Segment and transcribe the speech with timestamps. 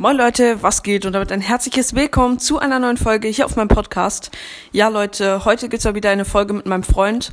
[0.00, 1.04] Moin Leute, was geht?
[1.04, 4.30] Und damit ein herzliches Willkommen zu einer neuen Folge hier auf meinem Podcast.
[4.72, 7.30] Ja Leute, heute gibt's mal wieder eine Folge mit meinem Freund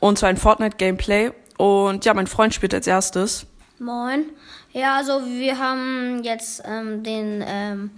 [0.00, 1.30] und zwar ein Fortnite-Gameplay.
[1.58, 3.46] Und ja, mein Freund spielt als erstes.
[3.78, 4.24] Moin.
[4.72, 7.92] Ja, also wir haben jetzt ähm, den ähm,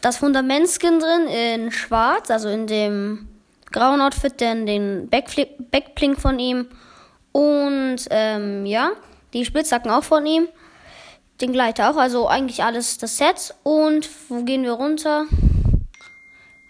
[0.00, 3.28] das Fundamentskin drin in Schwarz, also in dem
[3.70, 6.66] grauen Outfit, dann den Backflip, Backblink von ihm
[7.30, 8.90] und ähm, ja,
[9.32, 10.48] die Spitzhacken auch von ihm
[11.40, 11.96] den Gleiter auch.
[11.96, 13.54] Also eigentlich alles das Set.
[13.62, 15.26] Und wo gehen wir runter?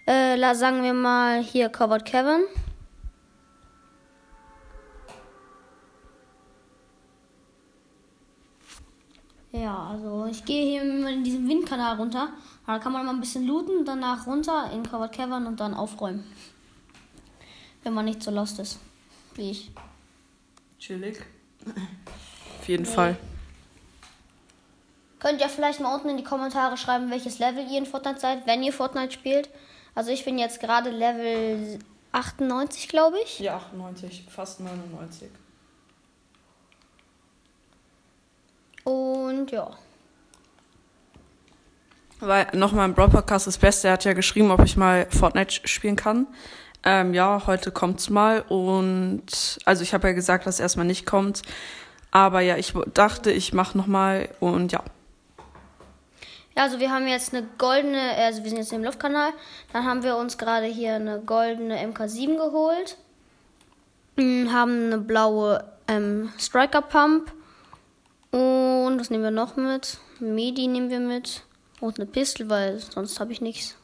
[0.06, 2.40] Äh, sagen wir mal hier Covered Kevin.
[9.52, 12.32] Ja, also ich gehe hier in diesem Windkanal runter.
[12.66, 16.24] Da kann man mal ein bisschen looten, danach runter in Covered Cavern und dann aufräumen.
[17.82, 18.78] Wenn man nicht so lost ist.
[19.34, 19.70] Wie ich.
[20.78, 21.22] Chillig.
[22.60, 22.88] Auf jeden nee.
[22.88, 23.16] Fall.
[25.20, 28.46] Könnt ihr vielleicht mal unten in die Kommentare schreiben, welches Level ihr in Fortnite seid,
[28.46, 29.48] wenn ihr Fortnite spielt.
[29.94, 31.78] Also ich bin jetzt gerade Level
[32.12, 33.40] 98, glaube ich.
[33.40, 35.28] Ja, 98, fast 99.
[38.84, 39.70] Und ja.
[42.20, 45.68] Weil nochmal im Brawl Podcast das Beste, er hat ja geschrieben, ob ich mal Fortnite
[45.68, 46.26] spielen kann.
[46.84, 51.42] Ähm, ja, heute kommt's mal und also ich habe ja gesagt, dass erstmal nicht kommt.
[52.10, 54.82] Aber ja, ich dachte, ich mache nochmal und ja.
[56.58, 59.32] Also wir haben jetzt eine goldene, also wir sind jetzt im Luftkanal.
[59.72, 62.96] Dann haben wir uns gerade hier eine goldene MK7 geholt.
[64.16, 67.32] Hm, haben eine blaue ähm, Striker Pump.
[68.32, 69.98] Und was nehmen wir noch mit?
[70.18, 71.44] Medi nehmen wir mit.
[71.78, 73.76] Und eine Pistole, weil sonst habe ich nichts.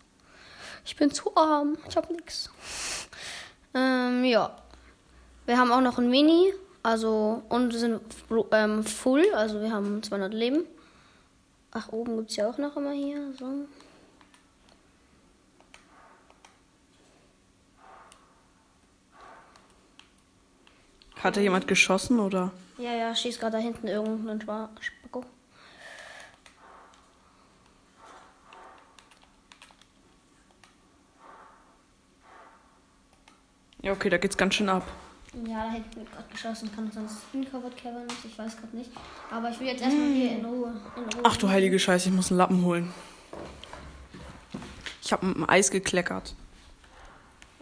[0.84, 1.78] Ich bin zu arm.
[1.88, 2.50] Ich habe nichts.
[3.77, 4.55] Ähm, ja.
[5.47, 6.53] Wir haben auch noch ein Mini.
[6.84, 8.00] Also, und wir sind
[8.53, 9.25] ähm, full.
[9.34, 10.64] Also, wir haben 200 Leben.
[11.77, 13.33] Ach, oben gibt es ja auch noch immer hier.
[13.36, 13.67] So.
[21.16, 22.53] Hat da jemand geschossen oder?
[22.78, 25.25] Ja, ja, schießt gerade da hinten irgendeinen Spacko.
[33.82, 34.87] Ja, okay, da geht's ganz schön ab.
[35.47, 36.71] Ja, da hätte ich gerade geschossen.
[36.75, 38.25] Kann sonst Incovered Cavern nicht.
[38.25, 38.91] Ich weiß gerade nicht.
[39.31, 41.22] Aber ich will jetzt erstmal hier in Ruhe, in Ruhe.
[41.25, 42.93] Ach du heilige Scheiße, ich muss einen Lappen holen.
[45.03, 46.34] Ich habe mit dem Eis gekleckert.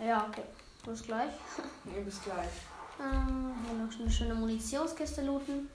[0.05, 0.43] Ja, okay.
[0.84, 1.31] Bis gleich.
[1.84, 2.50] Ja, bis gleich.
[3.00, 5.69] Ähm, hier noch eine schöne Munitionskiste looten.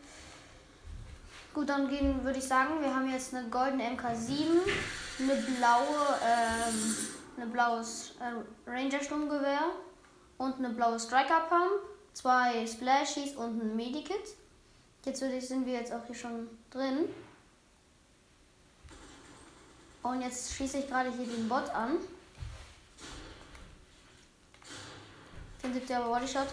[1.53, 4.45] Gut, dann gehen, würde ich sagen, wir haben jetzt eine goldene MK7,
[5.19, 6.95] eine blaue, ähm,
[7.35, 9.71] eine blaues äh, Ranger-Sturmgewehr
[10.37, 11.81] und eine blaue Striker Pump,
[12.13, 14.35] zwei Splashies und ein Medikit.
[15.05, 17.05] Jetzt sind wir jetzt auch hier schon drin.
[20.03, 21.97] Und jetzt schieße ich gerade hier den Bot an.
[25.63, 26.47] 75er Bodyshot,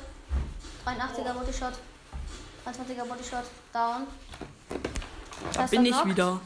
[0.86, 1.72] 83er Bodyshot,
[2.66, 4.06] 23er Bodyshot, down.
[5.52, 6.40] Da bin ich wieder.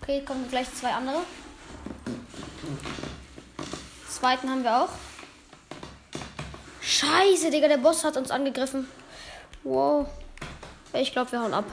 [0.00, 1.22] Okay, kommen gleich zwei andere.
[4.08, 4.90] Zweiten haben wir auch.
[6.98, 8.88] Scheiße, Digga, der Boss hat uns angegriffen.
[9.62, 10.08] Wow.
[10.94, 11.64] Ich glaube, wir hauen ab.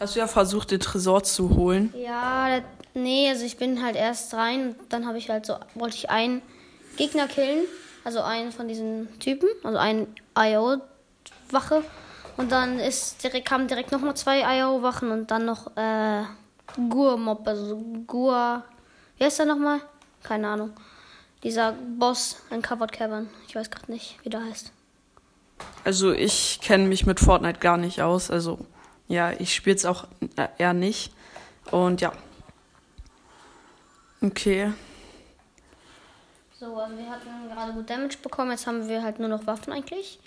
[0.00, 1.94] Hast du ja versucht, den Tresor zu holen?
[1.96, 2.60] Ja,
[2.94, 4.74] nee, also ich bin halt erst rein.
[4.88, 6.42] Dann habe ich halt so, wollte ich einen
[6.96, 7.66] Gegner killen.
[8.02, 9.48] Also einen von diesen Typen.
[9.62, 11.84] Also einen IO-Wache.
[12.36, 16.24] Und dann ist direkt, kamen direkt nochmal zwei IO-Wachen und dann noch äh,
[16.88, 17.46] Gur-Mob.
[17.46, 17.76] Also
[18.08, 18.64] Gur.
[19.18, 19.80] Wie heißt der nochmal?
[20.24, 20.72] Keine Ahnung
[21.44, 23.28] dieser Boss in Covered Cavern.
[23.46, 24.72] Ich weiß gerade nicht, wie der heißt.
[25.84, 28.30] Also ich kenne mich mit Fortnite gar nicht aus.
[28.30, 28.58] Also
[29.06, 30.08] ja, ich spiele es auch
[30.58, 31.12] eher nicht.
[31.70, 32.12] Und ja.
[34.20, 34.72] Okay.
[36.58, 38.50] So, also wir hatten gerade gut Damage bekommen.
[38.50, 40.18] Jetzt haben wir halt nur noch Waffen eigentlich.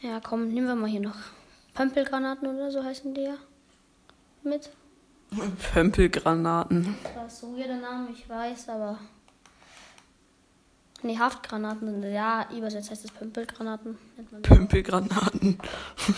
[0.00, 1.16] Ja, komm, nehmen wir mal hier noch
[1.74, 3.36] Pömpelgranaten oder so heißen die ja.
[4.42, 4.70] Mit.
[5.72, 6.96] Pömpelgranaten.
[7.14, 8.98] Das ist so der Name, ich weiß, aber
[11.02, 13.96] Nee, Haftgranaten sind ja, übersetzt heißt es Pömpelgranaten.
[14.42, 15.58] Pömpelgranaten.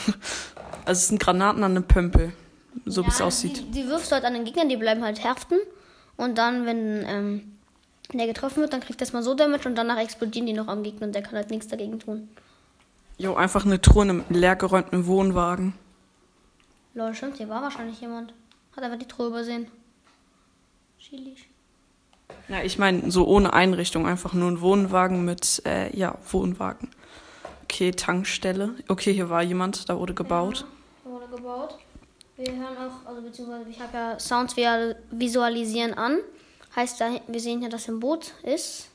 [0.84, 2.32] also es sind Granaten an einem Pömpel,
[2.86, 3.58] so ja, wie es aussieht.
[3.58, 5.56] Die, die, wirfst du halt an den Gegnern, die bleiben halt haften.
[6.16, 7.58] Und dann, wenn ähm,
[8.12, 10.82] der getroffen wird, dann kriegt das mal so Damage und danach explodieren die noch am
[10.82, 12.28] Gegner und der kann halt nichts dagegen tun.
[13.18, 15.74] Jo, einfach eine Truhe im leergeräumten Wohnwagen.
[16.94, 18.32] Lol, stimmt, hier war wahrscheinlich jemand.
[18.76, 19.66] Hat einfach die Truhe übersehen.
[20.98, 21.36] Chili.
[22.48, 26.90] Ja, ich meine, so ohne Einrichtung, einfach nur ein Wohnwagen mit, äh, ja, Wohnwagen.
[27.64, 28.74] Okay, Tankstelle.
[28.88, 30.60] Okay, hier war jemand, da wurde gebaut.
[30.60, 30.66] Ja,
[31.04, 31.78] da wurde gebaut.
[32.36, 36.18] Wir hören auch, also beziehungsweise ich habe ja Sounds visualisieren an.
[36.74, 38.88] Heißt, da, wir sehen ja, dass ein Boot ist.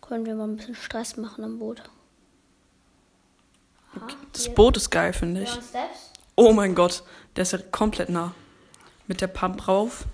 [0.00, 1.82] Können wir mal ein bisschen Stress machen am Boot.
[3.96, 5.58] Aha, Das hier- Boot ist geil, finde ich.
[6.34, 7.02] Oh mein Gott,
[7.36, 8.34] der ist ja komplett nah.
[9.06, 10.04] Mit der Pump drauf.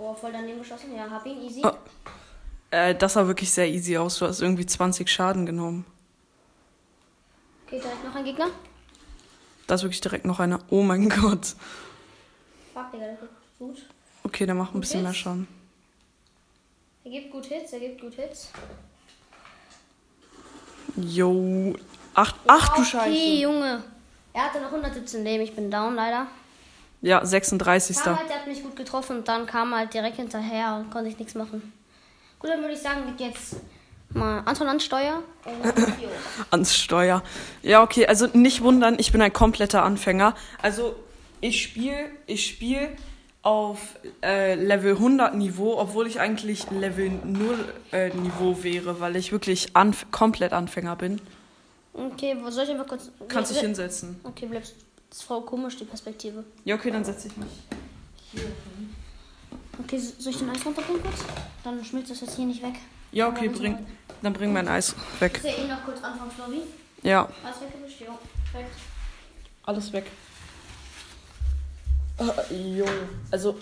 [0.00, 0.96] Oh, voll daneben geschossen.
[0.96, 1.62] Ja, hab ihn, easy.
[1.62, 1.72] Oh.
[2.70, 4.18] Äh, das sah wirklich sehr easy aus.
[4.18, 5.84] Du hast irgendwie 20 Schaden genommen.
[7.66, 8.46] Okay, direkt noch ein Gegner.
[9.66, 10.60] Da ist wirklich direkt noch einer.
[10.70, 11.54] Oh mein Gott.
[12.72, 13.86] Fuck, Digga, der gibt gut.
[14.24, 15.20] Okay, der macht ein bisschen mehr Hits?
[15.20, 15.46] Schaden.
[17.04, 18.52] Er gibt gut Hits, er gibt gut Hits.
[20.96, 21.74] Jo.
[22.14, 23.42] Ach, ach du okay, Scheiße.
[23.42, 23.84] Junge.
[24.32, 26.26] Er hatte noch 117 Leben, ich bin down leider.
[27.02, 27.96] Ja, 36.
[27.96, 30.90] Kam halt, der hat mich gut getroffen und dann kam er halt direkt hinterher und
[30.90, 31.72] konnte ich nichts machen.
[32.38, 33.56] Gut, dann würde ich sagen, geht jetzt
[34.10, 35.22] mal Anton ans Steuer.
[36.50, 37.22] Ans Steuer.
[37.62, 40.34] Ja, okay, also nicht wundern, ich bin ein kompletter Anfänger.
[40.60, 40.96] Also
[41.40, 42.88] ich spiele ich spiel
[43.42, 43.78] auf
[44.22, 47.58] äh, Level 100 Niveau, obwohl ich eigentlich Level 0
[47.92, 51.20] äh, Niveau wäre, weil ich wirklich anf komplett Anfänger bin.
[51.94, 53.10] Okay, wo soll ich einfach kurz.
[53.28, 54.20] Kannst dich hinsetzen.
[54.24, 54.74] Okay, bleibst.
[55.10, 56.44] Das ist voll komisch, die Perspektive.
[56.64, 57.48] Ja, okay, dann setze ich mich.
[59.82, 61.24] Okay, soll ich den Eis runterbringen kurz?
[61.64, 62.74] Dann schmilzt das jetzt hier nicht weg.
[63.12, 63.76] Ja, okay, bring,
[64.22, 65.38] dann bring mein Eis Ich weg.
[65.42, 66.62] sehe eh noch kurz Anfangslobby.
[67.02, 68.18] Ja, Alles weggewischt, jo.
[68.52, 68.74] Perfekt.
[69.64, 70.06] alles weg.
[72.18, 72.84] Äh, jo,
[73.30, 73.56] also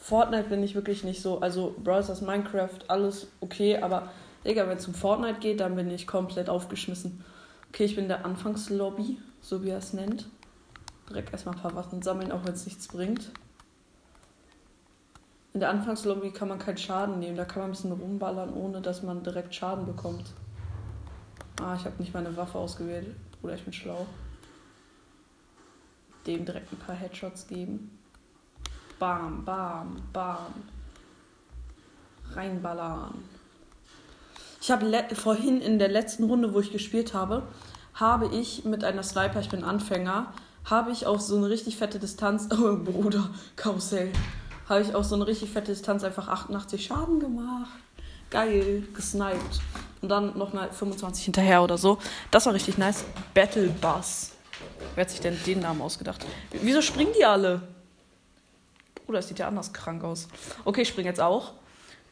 [0.00, 1.40] Fortnite bin ich wirklich nicht so.
[1.40, 4.10] Also Brawl Stars, Minecraft, alles okay, aber
[4.44, 7.24] Digga, wenn es um Fortnite geht, dann bin ich komplett aufgeschmissen.
[7.68, 10.26] Okay, ich bin in der Anfangslobby, so wie er es nennt.
[11.08, 13.30] Direkt erstmal ein paar Waffen sammeln, auch wenn es nichts bringt.
[15.54, 18.80] In der Anfangslobby kann man keinen Schaden nehmen, da kann man ein bisschen rumballern, ohne
[18.80, 20.32] dass man direkt Schaden bekommt.
[21.60, 23.14] Ah, ich habe nicht meine Waffe ausgewählt.
[23.42, 24.06] Oder ich bin schlau.
[26.26, 27.98] Dem direkt ein paar Headshots geben.
[28.98, 30.54] Bam, bam, bam.
[32.34, 33.22] Reinballern.
[34.60, 37.42] Ich habe vorhin in der letzten Runde, wo ich gespielt habe,
[37.94, 40.32] habe ich mit einer Sniper, ich bin Anfänger,
[40.64, 44.12] habe ich auf so eine richtig fette Distanz, oh Bruder, Karussell,
[44.68, 47.70] habe ich auf so eine richtig fette Distanz einfach 88 Schaden gemacht.
[48.30, 49.60] Geil, gesniped.
[50.00, 51.98] Und dann nochmal 25 hinterher oder so.
[52.30, 53.04] Das war richtig nice.
[53.34, 54.32] Battle Bus.
[54.94, 56.24] Wer hat sich denn den Namen ausgedacht?
[56.50, 57.62] Wieso springen die alle?
[59.04, 60.28] Bruder, das sieht ja anders krank aus.
[60.64, 61.52] Okay, ich spring jetzt auch.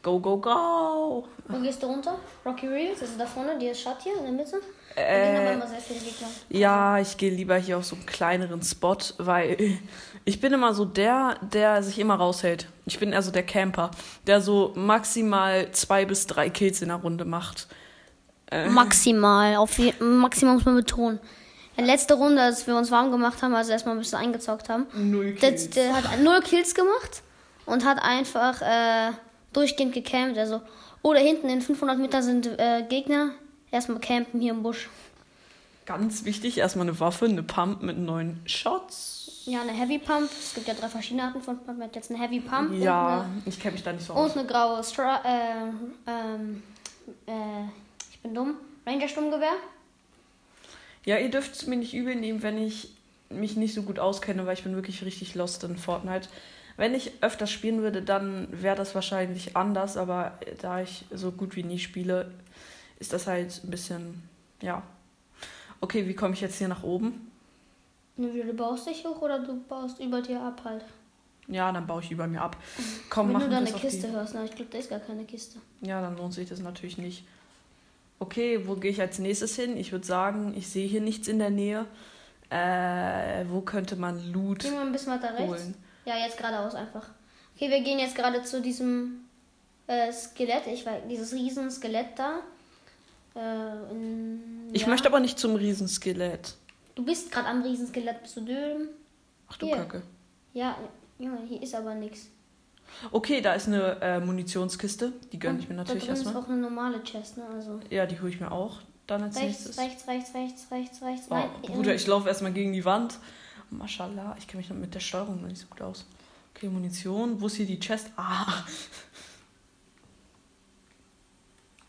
[0.03, 1.27] Go, go, go.
[1.47, 2.17] Wo gehst du runter?
[2.45, 4.59] Rocky Reels, das ist da vorne, die ist Stadt hier in der Mitte.
[4.95, 6.27] Äh, gehen aber immer sehr viele Gegner.
[6.49, 9.57] Ja, ich gehe lieber hier auf so einen kleineren Spot, weil
[10.25, 12.67] ich bin immer so der, der sich immer raushält.
[12.85, 13.91] Ich bin eher so der Camper,
[14.27, 17.67] der so maximal zwei bis drei Kills in der Runde macht.
[18.51, 21.19] Äh, Maximal, auf maximal muss man betonen.
[21.77, 24.87] Die letzte Runde, als wir uns warm gemacht haben, also erstmal ein bisschen eingezockt haben,
[24.93, 25.69] Null der, Kills.
[25.69, 27.23] der hat null Kills gemacht
[27.65, 29.11] und hat einfach äh,
[29.53, 30.37] durchgehend gecampt.
[30.37, 30.61] Also,
[31.01, 33.31] oh, da hinten in 500 Meter sind äh, Gegner.
[33.71, 34.89] Erstmal campen hier im Busch.
[35.85, 39.41] Ganz wichtig, erstmal eine Waffe, eine Pump mit neun Shots.
[39.45, 40.29] Ja, eine Heavy Pump.
[40.39, 41.79] Es gibt ja drei verschiedene Arten von Pump.
[41.79, 44.13] Man hat jetzt eine Heavy Pump Ja, und, eine, ich kenne mich da nicht so
[44.13, 44.37] und aus.
[44.37, 45.69] eine graue Stra äh,
[46.07, 46.61] ähm,
[47.25, 47.31] äh,
[48.11, 48.55] ich bin dumm.
[48.85, 49.53] Ranger Sturmgewehr.
[51.05, 52.89] Ja, ihr dürft es mir nicht übel nehmen, wenn ich
[53.29, 56.27] mich nicht so gut auskenne, weil ich bin wirklich richtig lost in Fortnite.
[56.77, 61.55] Wenn ich öfters spielen würde, dann wäre das wahrscheinlich anders, aber da ich so gut
[61.55, 62.31] wie nie spiele,
[63.01, 64.21] ist das halt ein bisschen,
[64.61, 64.83] ja.
[65.81, 67.31] Okay, wie komme ich jetzt hier nach oben?
[68.15, 70.85] Du baust dich hoch oder du baust über dir ab halt.
[71.47, 72.55] Ja, dann baue ich über mir ab.
[73.09, 74.13] Komm, Wenn machen du da eine Kiste die...
[74.13, 75.57] hörst, na, ich glaube, da ist gar keine Kiste.
[75.81, 77.25] Ja, dann lohnt sich das natürlich nicht.
[78.19, 79.75] Okay, wo gehe ich als nächstes hin?
[79.77, 81.87] Ich würde sagen, ich sehe hier nichts in der Nähe.
[82.51, 85.47] Äh, wo könnte man Loot Gehen wir ein bisschen weiter rechts.
[85.49, 85.73] holen?
[86.05, 87.09] Ja, jetzt geradeaus einfach.
[87.55, 89.21] Okay, wir gehen jetzt gerade zu diesem
[89.87, 90.67] äh, Skelett.
[90.67, 92.41] Ich weiß, dieses riesen Skelett da.
[93.35, 94.87] Äh, in, Ich ja.
[94.87, 96.55] möchte aber nicht zum Riesenskelett.
[96.95, 98.21] Du bist gerade am Riesenskelett.
[98.21, 98.89] Bist du drüben?
[99.47, 99.75] Ach du Hier.
[99.77, 100.01] Kacke.
[100.53, 100.77] Ja,
[101.19, 102.27] Junge, hier ist aber nichts.
[103.11, 105.13] Okay, da ist eine äh, Munitionskiste.
[105.31, 106.43] Die gönne ich mir Da natürlich drin ist erstmal.
[106.43, 107.45] auch eine normale Chest, ne?
[107.53, 109.77] Also Ja, die hole ich mir auch dann als rechts, nächstes.
[109.79, 111.27] rechts, rechts, rechts, rechts, rechts.
[111.29, 113.17] Oh, Nein, Bruder, äh, ich laufe erstmal gegen die Wand.
[113.69, 116.05] Maschallah, ich kenne mich mit der Steuerung noch nicht so gut aus.
[116.53, 117.39] Okay, Munition.
[117.39, 118.09] Wo ist hier die Chest?
[118.17, 118.65] Ah,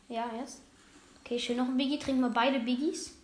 [0.09, 0.61] Ja, jetzt.
[1.33, 1.99] Okay, schön noch ein Biggie.
[1.99, 3.15] Trinken wir beide Biggies.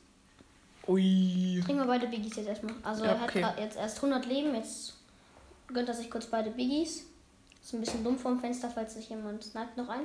[0.86, 1.60] ui.
[1.62, 2.74] Trinken wir beide Biggies jetzt erstmal.
[2.82, 3.44] Also Ja, er hat okay.
[3.58, 4.94] jetzt erst 100 Leben, jetzt
[5.66, 7.04] gönnt er sich kurz beide Biggies.
[7.62, 10.04] Ist ein bisschen dumm vom Fenster, falls sich jemand sniped noch ein.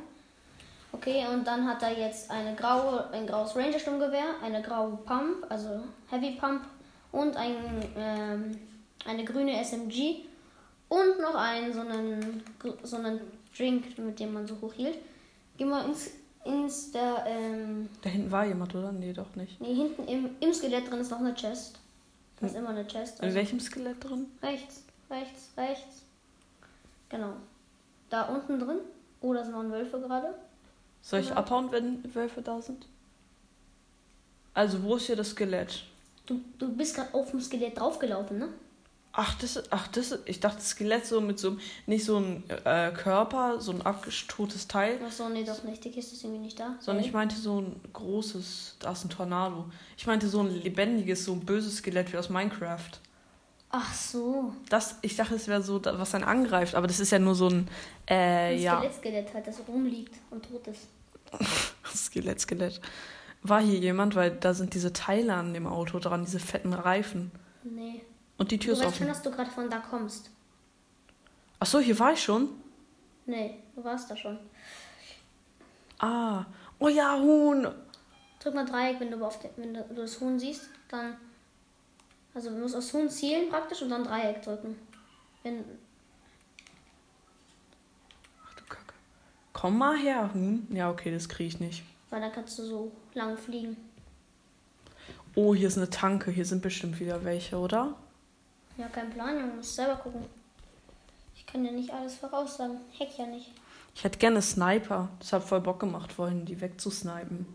[0.92, 5.82] Okay, und dann hat er jetzt eine graue, ein graues Ranger-Sturmgewehr, eine graue Pump, also
[6.10, 6.66] Heavy Pump
[7.14, 7.56] und ein,
[7.96, 8.60] ähm,
[9.06, 10.26] eine grüne SMG
[10.90, 12.44] und noch einen so einen,
[12.84, 13.22] so einen
[13.58, 14.98] Drink, mit dem man so hochhielt.
[15.58, 18.92] Geh mal ins, ins der, ähm, Da hinten war jemand, oder?
[18.92, 19.60] Nee, doch nicht.
[19.62, 21.80] nee, hinten im, im Skelett drin ist noch eine Chest.
[22.40, 22.60] Da ist Hm.
[22.62, 23.20] immer eine Chest.
[23.20, 24.26] In Also welchem Skelett drin?
[24.42, 26.02] rechts, rechts, rechts.
[27.10, 27.34] Genau.
[28.10, 28.80] Da unten drin.
[29.22, 30.34] Oh, da sind noch Wölfe gerade.
[31.02, 31.36] Soll ich Ja.
[31.36, 32.86] abhauen, wenn Wölfe da sind?
[34.54, 35.84] Also, wo ist hier das Skelett?
[36.26, 38.50] Du, du bist gerade auf dem Skelett draufgelaufen, ne?
[39.16, 42.18] Ach, das ist, ach, das ist, ich dachte Skelett so mit so, einem- nicht so
[42.18, 45.84] ein äh, Körper, so ein abgestoßtes Teil, Achso, nee, doch nicht.
[45.86, 46.76] Die Kiste ist irgendwie nicht da.
[46.80, 49.66] sondern ich meinte so ein großes, da ist ein Tornado.
[49.98, 52.90] Ich meinte so ein lebendiges, so ein böses Skelett wie aus Minecraft.
[53.70, 54.54] Ach so.
[54.70, 57.50] Das, ich dachte, es wäre so, was einen angreift, aber das ist ja nur so
[57.50, 57.68] ein,
[58.08, 60.88] äh, Ein ja, Skelett-Skelett halt, das rumliegt und tot ist.
[61.96, 62.82] Skelett, Skelett.
[63.44, 67.32] War hier jemand, weil da sind diese Teile an dem Auto dran, diese fetten Reifen.
[67.64, 68.02] Nee.
[68.38, 69.14] Und die Tür Du ist weißt schon, offen.
[69.14, 70.30] dass du gerade von da kommst.
[71.60, 72.50] Ach so, hier war ich schon.
[73.26, 74.38] Nee, du warst da schon.
[76.00, 76.46] Ah,
[76.80, 77.68] oh ja, Huhn.
[78.40, 81.16] Drück mal Dreieck, wenn du, auf den, wenn du das Huhn siehst, dann.
[82.34, 84.76] Also du musst aufs Huhn zielen praktisch und dann Dreieck drücken.
[85.44, 85.64] Wenn,
[88.46, 88.94] Ach du Kacke.
[89.54, 90.68] Komm mal her, Huhn.
[90.72, 91.84] Ja, okay, das kriege ich nicht.
[92.10, 93.78] weil dann kannst du so lang fliegen.
[95.36, 96.32] Oh, hier ist eine Tanke.
[96.32, 97.96] Hier sind bestimmt wieder welche, oder?
[98.78, 100.26] Ja, kein Plan, Junge, musst selber gucken.
[101.36, 102.78] Ich kann dir nicht alles voraussagen.
[102.98, 103.52] Heck ja nicht.
[103.96, 105.10] Ich hätte gerne Sniper.
[105.20, 107.46] Das hat voll Bock gemacht, vorhin die wegzusnipen.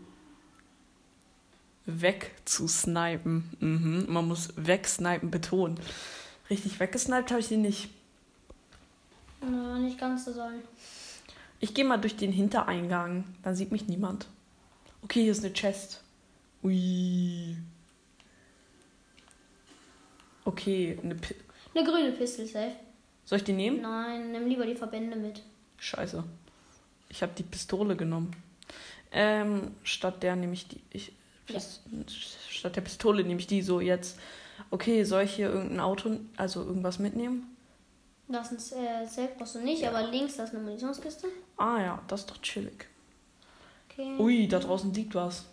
[1.85, 3.49] Wegzusnipen.
[3.59, 4.05] Mhm.
[4.07, 5.79] Man muss wegsnipen betonen.
[6.49, 7.89] Richtig weggesniped habe ich die nicht.
[9.41, 10.61] Na, nicht ganz so sollen.
[11.59, 13.25] Ich gehe mal durch den Hintereingang.
[13.43, 14.27] Dann sieht mich niemand.
[15.01, 16.01] Okay, hier ist eine Chest.
[16.63, 17.57] Ui.
[20.49, 21.35] Okay, eine Pi
[21.75, 22.71] Eine grüne Pistol, safe.
[23.23, 23.81] Soll ich die nehmen?
[23.81, 25.43] Nein, nimm lieber die Verbände mit.
[25.77, 26.23] Scheiße.
[27.07, 28.31] Ich habe die Pistole genommen.
[29.11, 30.81] Ähm, statt der nehme ich die.
[30.89, 31.13] Ich,
[31.49, 31.59] Ja.
[32.49, 34.17] Statt der Pistole nehme ich die so jetzt.
[34.71, 37.55] Okay, soll ich hier irgendein Auto, also irgendwas mitnehmen?
[38.27, 41.27] Das ist äh, safe brauchst du nicht, aber links da ist eine Munitionskiste.
[41.57, 42.87] Ah ja, das ist doch chillig.
[43.91, 44.15] Okay.
[44.17, 45.45] Ui, da draußen liegt was.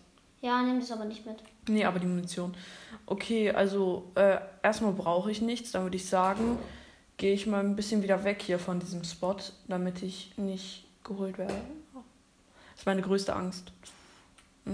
[0.46, 1.38] Ja, nimm das aber nicht mit.
[1.68, 2.56] Nee, aber die Munition.
[3.04, 5.72] Okay, also äh, erstmal brauche ich nichts.
[5.72, 6.56] Dann würde ich sagen,
[7.16, 9.34] gehe ich mal ein bisschen wieder weg hier von diesem Spot,
[9.66, 11.54] damit ich nicht geholt werde.
[11.92, 13.72] Das ist meine größte Angst.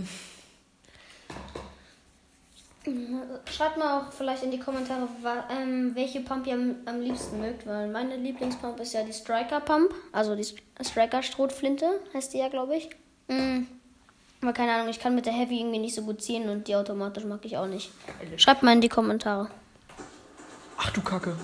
[3.46, 5.08] Schreibt mal auch vielleicht in die Kommentare,
[5.50, 9.60] ähm, welche Pump ihr am, am liebsten mögt, weil meine Lieblingspump ist ja die Striker
[9.60, 10.44] Pump, also die
[10.84, 12.90] Striker Strohflinte heißt die ja, glaube ich.
[13.28, 13.62] Mm.
[14.42, 16.74] Aber keine Ahnung, ich kann mit der Heavy irgendwie nicht so gut ziehen und die
[16.74, 17.90] automatisch mag ich auch nicht.
[18.36, 19.48] Schreibt mal in die Kommentare.
[20.76, 21.36] Ach du Kacke.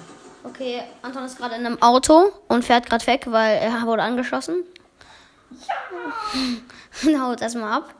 [0.42, 4.64] Okay, Anton ist gerade in einem Auto und fährt gerade weg, weil er wurde angeschossen.
[7.04, 7.20] Ja!
[7.28, 7.94] Haut erstmal ab.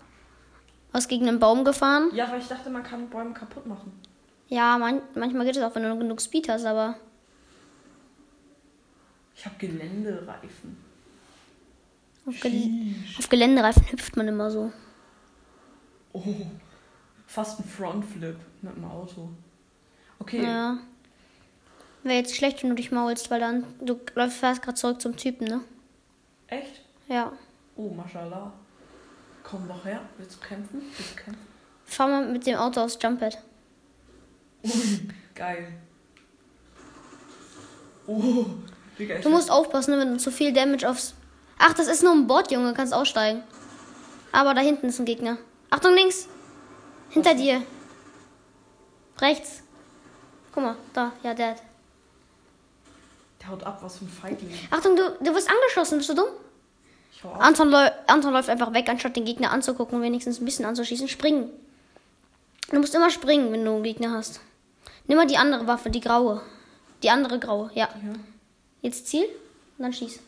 [0.92, 2.10] Aus gegen einen Baum gefahren.
[2.12, 3.92] Ja, weil ich dachte, man kann Bäume kaputt machen.
[4.48, 6.96] Ja, man, manchmal geht es auch, wenn du genug Speed hast, aber
[9.36, 10.76] Ich habe Geländereifen.
[12.26, 14.72] auf, Gel auf Geländereifen hüpft man immer so.
[16.26, 16.46] Oh,
[17.26, 19.28] fast ein Frontflip mit dem Auto.
[20.18, 20.78] Okay, Ja.
[22.04, 25.16] Wäre jetzt schlecht, wenn du dich maulst, weil dann du läufst fährst gerade zurück zum
[25.16, 25.60] Typen, ne?
[26.46, 26.80] echt?
[27.08, 27.32] Ja.
[27.76, 28.52] Oh, mashallah.
[29.42, 30.00] Komm doch her.
[30.16, 30.80] Willst du kämpfen?
[30.96, 31.46] Willst du kämpfen?
[31.84, 33.38] Fahr mal mit dem Auto aufs Jumppad.
[34.64, 35.72] Ui, geil.
[38.06, 38.44] Oh,
[38.98, 41.14] Digga, Du musst aufpassen, ne, wenn du zu viel Damage aufs.
[41.58, 43.42] Ach, das ist nur ein Bot, Junge, kannst aussteigen.
[44.32, 45.38] Aber da hinten ist ein Gegner.
[45.70, 46.28] Achtung, links!
[47.10, 47.62] Hinter dir.
[49.20, 49.62] Rechts.
[50.52, 51.56] Guck mal, da, ja, der.
[53.40, 54.52] Der haut ab, was für ein Feigling.
[54.70, 56.28] Achtung, du, du wirst angeschossen, bist du dumm?
[57.12, 57.42] Ich hau ab.
[57.42, 61.08] Anton, läu Anton läuft einfach weg, anstatt den Gegner anzugucken und wenigstens ein bisschen anzuschießen.
[61.08, 61.50] Springen.
[62.70, 64.40] Du musst immer springen, wenn du einen Gegner hast.
[65.06, 66.42] Nimm mal die andere Waffe, die graue.
[67.02, 67.88] Die andere graue, ja.
[67.88, 68.14] Ja.
[68.82, 69.24] Jetzt Ziel
[69.78, 70.20] und dann schieß.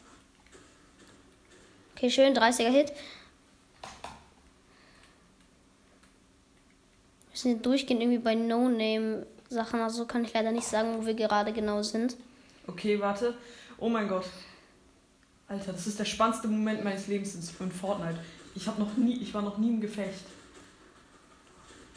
[1.94, 2.92] Okay, schön, 30er Hit.
[7.42, 11.82] Sind durchgehend irgendwie bei No-Name-Sachen, also kann ich leider nicht sagen, wo wir gerade genau
[11.82, 12.16] sind.
[12.66, 13.36] Okay, warte.
[13.78, 14.26] Oh mein Gott.
[15.48, 18.18] Alter, das ist der spannendste Moment meines Lebens in in Fortnite.
[18.54, 20.24] Ich hab noch nie, ich war noch nie im Gefecht.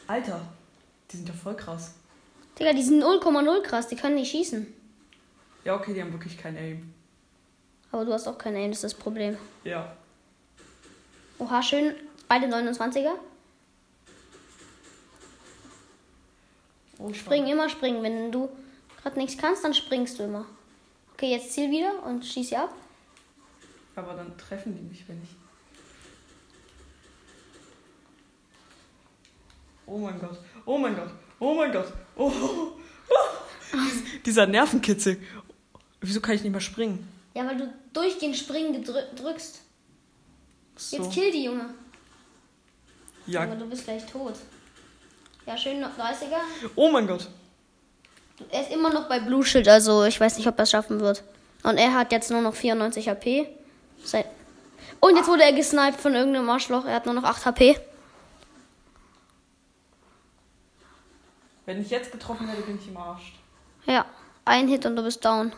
[0.06, 0.40] Alter,
[1.10, 1.94] die sind ja voll krass.
[2.58, 4.66] Digga, die sind 0,0 krass, die können nicht schießen.
[5.64, 6.92] Ja, okay, die haben wirklich kein Aim.
[7.90, 9.36] Aber du hast auch kein Aim, das ist das Problem.
[9.64, 9.96] Ja.
[11.38, 11.94] Oha, schön,
[12.28, 13.14] beide 29er.
[16.98, 18.02] Oh, Springen, immer springen.
[18.02, 18.48] Wenn du
[19.02, 20.46] gerade nichts kannst, dann springst du immer.
[21.14, 22.74] Okay, jetzt ziel wieder und schieß sie ab.
[23.96, 25.30] Aber dann treffen die mich, wenn ich.
[29.86, 31.92] Oh mein Gott, oh mein Gott, oh mein Gott.
[32.16, 32.72] Oh, oh.
[33.72, 35.18] Dies- Dieser Nervenkitzel.
[36.00, 37.06] Wieso kann ich nicht mehr springen?
[37.34, 39.60] Ja, weil du durchgehend springen drückst.
[40.76, 40.96] So.
[40.96, 41.74] Jetzt kill die Junge.
[43.26, 43.44] Ja.
[43.44, 44.34] Junge, du bist gleich tot.
[45.46, 46.40] Ja, schön noch 30er.
[46.74, 47.28] Oh mein Gott.
[48.50, 51.00] Er ist immer noch bei Blue Shield, also ich weiß nicht, ob er es schaffen
[51.00, 51.22] wird.
[51.62, 53.48] Und er hat jetzt nur noch 94 HP.
[54.02, 54.26] Seit
[55.00, 56.84] Und jetzt wurde er gesniped von irgendeinem Arschloch.
[56.84, 57.78] Er hat nur noch 8 HP.
[61.66, 63.32] Wenn ich jetzt getroffen werde, bin ich im Arsch.
[63.86, 64.04] Ja,
[64.44, 65.52] ein Hit und du bist down.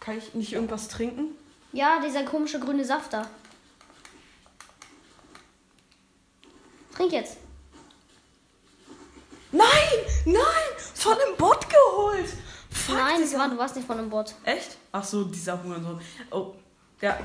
[0.00, 1.36] Kann ich nicht irgendwas trinken?
[1.72, 3.28] Ja, dieser komische grüne Saft da.
[6.94, 7.36] Trink jetzt.
[9.56, 10.04] Nein!
[10.24, 10.70] Nein!
[10.94, 12.28] Von einem Bot geholt!
[12.70, 14.34] Fuck, Nein, das war, du warst nicht von einem Bot.
[14.44, 14.76] Echt?
[14.92, 16.00] Ach so, dieser Hurensohn.
[16.30, 16.52] Oh,
[17.00, 17.18] der,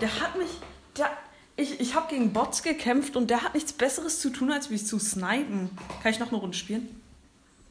[0.00, 0.50] der hat mich.
[0.96, 1.10] Der,
[1.56, 4.86] ich ich habe gegen Bots gekämpft und der hat nichts Besseres zu tun, als mich
[4.86, 5.70] zu snipen.
[6.02, 7.00] Kann ich noch eine Runde spielen?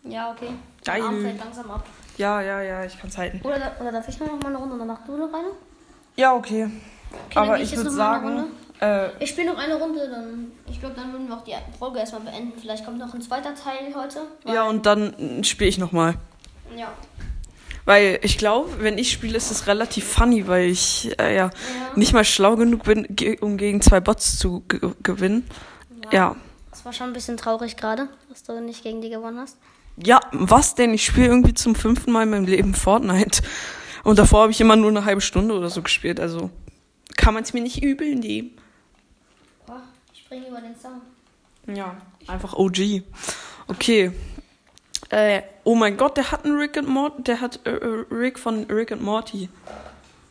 [0.03, 0.49] Ja, okay.
[0.83, 0.99] Geil.
[0.99, 1.85] Der Arm fällt langsam ab.
[2.17, 3.39] Ja, ja, ja, ich kann's halten.
[3.43, 5.51] Oder, oder darf ich noch mal eine Runde und danach du eine?
[6.15, 6.69] Ja, okay.
[7.27, 8.45] Okay, Aber ich jetzt würde sagen,
[8.81, 10.51] äh, Ich spiele noch eine Runde, dann.
[10.69, 12.53] Ich glaube, dann würden wir auch die Folge erstmal beenden.
[12.59, 14.21] Vielleicht kommt noch ein zweiter Teil heute.
[14.45, 16.15] ja, und dann spiele ich nochmal.
[16.77, 16.91] Ja.
[17.85, 21.51] Weil ich glaube, wenn ich spiele, ist es relativ funny, weil ich äh, ja, Ja.
[21.95, 25.47] nicht mal schlau genug bin, ge- um gegen zwei Bots zu ge gewinnen.
[26.11, 26.35] Ja.
[26.69, 29.57] Das war schon ein bisschen traurig gerade, dass du nicht gegen die gewonnen hast.
[29.95, 30.93] Ja, was denn?
[30.93, 33.41] Ich spiele irgendwie zum fünften Mal in meinem Leben Fortnite.
[34.03, 36.19] Und davor habe ich immer nur eine halbe Stunde oder so gespielt.
[36.19, 36.51] Also
[37.15, 38.51] kann man es mir nicht übel nehmen.
[40.27, 40.99] Ich springe über den Zaun.
[41.73, 41.95] Ja,
[42.27, 43.01] einfach OG.
[43.69, 44.11] Okay.
[45.09, 47.23] Äh, oh mein Gott, der hat einen Rick and Morty.
[47.23, 49.47] Der hat äh, äh, Rick von Rick and Morty.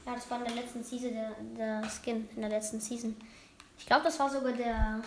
[0.05, 3.17] Ja, das war in der letzten Season, der, der Skin in der letzten Season.
[3.79, 5.01] Ich glaube, das war sogar der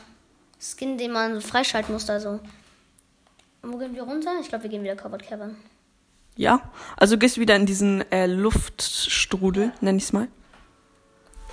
[0.60, 2.14] Skin, den man so freischalten musste.
[2.14, 2.40] Also.
[3.62, 4.32] Und wo gehen wir runter?
[4.42, 5.56] Ich glaube, wir gehen wieder Cupboard Cavern.
[6.36, 10.30] Ja, also gehst du wieder in diesen äh, Luftstrudel, nenn ich's mal.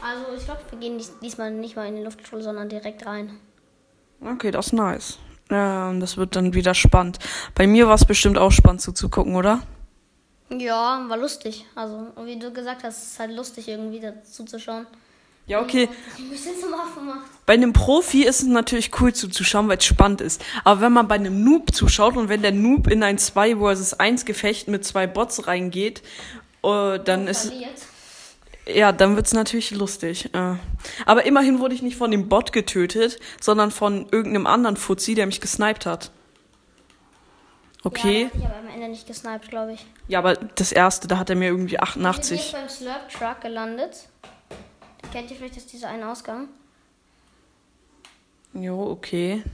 [0.02, 3.38] Also, ich glaube, wir gehen dies, diesmal nicht mal in den Luftschule, sondern direkt rein.
[4.20, 5.18] Okay, das ist nice.
[5.50, 7.18] Ja, und das wird dann wieder spannend.
[7.54, 9.62] Bei mir war es bestimmt auch spannend zuzugucken, oder?
[10.50, 11.66] Ja, war lustig.
[11.74, 14.86] Also, wie du gesagt hast, es ist halt lustig, irgendwie dazu zu schauen.
[15.46, 15.88] Ja, okay.
[16.18, 17.26] Ein bisschen zum Affen macht.
[17.46, 20.44] Bei einem Profi ist es natürlich cool zuzuschauen, weil es spannend ist.
[20.64, 23.94] Aber wenn man bei einem Noob zuschaut und wenn der Noob in ein 2 vs
[23.94, 26.02] 1 Gefecht mit zwei Bots reingeht,
[26.64, 27.70] äh, dann ist Verliert.
[28.68, 30.34] Ja, dann wird's natürlich lustig.
[30.34, 30.54] Äh.
[31.04, 35.26] Aber immerhin wurde ich nicht von dem Bot getötet, sondern von irgendeinem anderen Fuzzi, der
[35.26, 36.10] mich gesniped hat.
[37.84, 38.22] Okay.
[38.22, 39.86] Ja, ich habe am Ende nicht gesniped, glaube ich.
[40.08, 42.40] Ja, aber das erste, da hat er mir irgendwie Wir sind 88.
[42.40, 44.08] jetzt beim Slurp Truck gelandet.
[45.12, 46.48] Kennt ihr vielleicht das dieser eine Ausgang?
[48.54, 49.44] Jo, okay.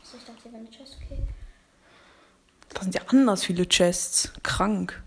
[0.00, 1.22] Also ich dachte, hier wäre eine Chest, okay.
[2.72, 4.32] Da sind ja anders viele Chests.
[4.42, 5.02] Krank.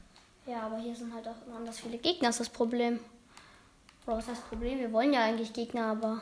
[0.46, 3.00] Ja, aber hier sind halt auch anders viele Gegner, ist das Problem.
[4.08, 4.80] Oder was heißt Problem?
[4.80, 6.22] Wir wollen ja eigentlich Gegner, aber.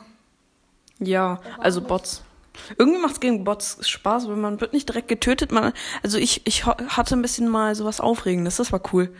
[0.98, 1.80] Ja, also?
[1.80, 2.22] Bots.
[2.78, 5.52] Irgendwie macht's gegen Bots Spaß, weil man wird nicht direkt getötet.
[5.52, 5.72] Man,
[6.02, 9.14] also ich, ich hatte ein bisschen mal sowas Aufregendes, das war cool.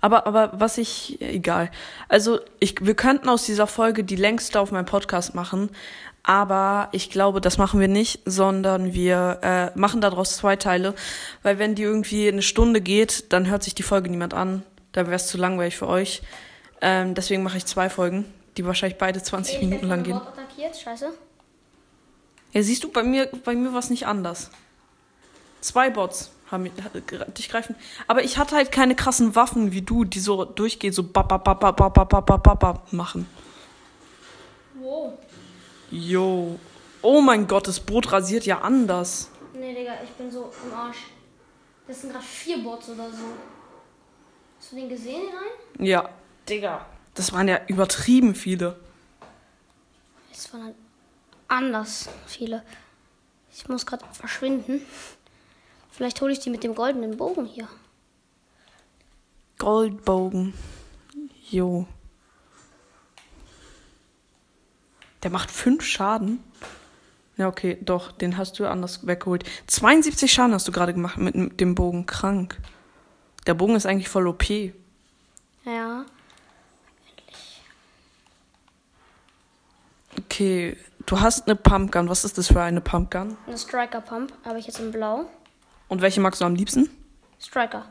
[0.00, 1.70] Aber, aber was ich, egal.
[2.08, 5.70] Also ich, wir könnten aus dieser Folge die längste auf meinem Podcast machen,
[6.22, 10.94] aber ich glaube, das machen wir nicht, sondern wir äh, machen daraus zwei Teile,
[11.42, 14.62] weil wenn die irgendwie eine Stunde geht, dann hört sich die Folge niemand an.
[14.92, 16.22] Da wäre es zu langweilig für euch.
[16.80, 18.24] Ähm, deswegen mache ich zwei Folgen,
[18.56, 20.16] die wahrscheinlich beide 20 Ey, ich Minuten lang gehen.
[20.16, 21.10] attackiert, scheiße.
[22.52, 24.50] Ja, siehst du, bei mir, bei mir war es nicht anders.
[25.60, 26.72] Zwei Bots haben mich-
[27.36, 27.74] dich greifen.
[28.06, 31.44] Aber ich hatte halt keine krassen Waffen wie du, die so durchgehen, so bap, bap,
[31.44, 33.26] bap, bap, bap, bap, bap, bap, bap, bap machen.
[34.80, 35.14] Wow.
[35.90, 36.58] Yo.
[37.02, 39.30] Oh mein Gott, das Brot rasiert ja anders.
[39.54, 40.98] Nee, Digga, ich bin so im Arsch.
[41.86, 43.24] Das sind gerade vier Bots oder so.
[44.58, 45.36] Hast du den gesehen, den
[45.80, 45.86] einen?
[45.86, 46.08] Ja.
[46.48, 46.86] Digga.
[47.14, 48.76] Das waren ja übertrieben viele.
[50.32, 50.76] Es waren halt
[51.48, 52.62] anders viele.
[53.52, 54.82] Ich muss gerade verschwinden.
[55.90, 57.68] Vielleicht hole ich die mit dem goldenen Bogen hier.
[59.58, 60.54] Goldbogen.
[61.50, 61.88] Jo.
[65.24, 66.42] Der macht fünf Schaden.
[67.36, 69.44] Ja, okay, doch, den hast du anders weggeholt.
[69.66, 72.06] 72 Schaden hast du gerade gemacht mit, mit dem Bogen.
[72.06, 72.58] Krank.
[73.46, 74.48] Der Bogen ist eigentlich voll OP.
[75.64, 76.04] Ja.
[80.38, 82.08] Okay, du hast eine Pumpgun.
[82.08, 83.36] Was ist das für eine Pumpgun?
[83.48, 85.28] Eine Striker Pump habe ich jetzt in Blau.
[85.88, 86.88] Und welche magst du am liebsten?
[87.40, 87.86] Striker.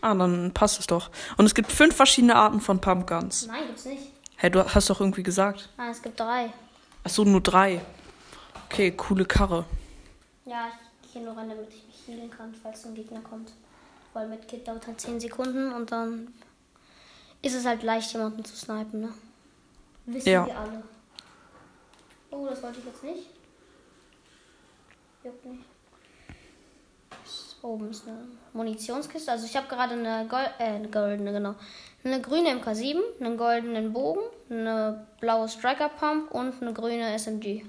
[0.00, 1.10] Ah, dann passt es doch.
[1.36, 3.48] Und es gibt fünf verschiedene Arten von Pumpguns.
[3.48, 4.02] Nein, gibt's nicht.
[4.38, 5.68] Hä, du hast doch irgendwie gesagt.
[5.76, 6.50] Nein, es gibt drei.
[7.04, 7.82] Ach so, nur drei.
[8.70, 9.66] Okay, coole Karre.
[10.46, 10.68] Ja,
[11.04, 13.52] ich gehe nur rein, damit ich mich healen kann, falls ein Gegner kommt.
[14.14, 16.28] Weil mit Kit dauert halt 10 Sekunden und dann
[17.42, 19.12] ist es halt leicht, jemanden zu snipen, ne?
[20.06, 20.46] Wissen Ja.
[20.46, 20.82] wir alle.
[22.30, 23.26] Oh, das wollte ich jetzt nicht.
[25.24, 25.64] Juckt nicht.
[27.62, 29.30] Oben ist eine Munitionskiste.
[29.30, 31.54] Also ich habe gerade eine, Gol äh, eine goldene, genau.
[32.02, 37.64] Eine grüne MK7, einen goldenen Bogen, eine blaue Striker Pump und eine grüne SMG.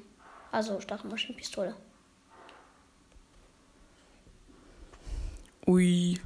[0.51, 1.75] Also Stachelmaschinenpistole.
[5.67, 6.19] Ui.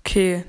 [0.00, 0.44] Okay.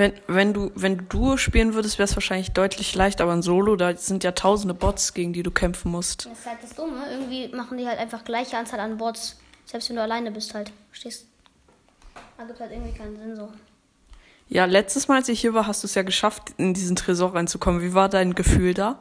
[0.00, 3.42] Wenn, wenn du, wenn du Duo spielen würdest, wäre es wahrscheinlich deutlich leichter, aber in
[3.42, 6.24] Solo, da sind ja tausende Bots, gegen die du kämpfen musst.
[6.24, 7.04] Das ist halt das Dumme.
[7.10, 9.38] Irgendwie machen die halt einfach gleiche Anzahl an Bots.
[9.66, 10.72] Selbst wenn du alleine bist halt.
[10.88, 11.26] Verstehst?
[12.38, 13.52] Da gibt halt irgendwie keinen Sinn so.
[14.48, 17.34] Ja, letztes Mal, als ich hier war, hast du es ja geschafft, in diesen Tresor
[17.34, 17.82] reinzukommen.
[17.82, 18.98] Wie war dein Gefühl da?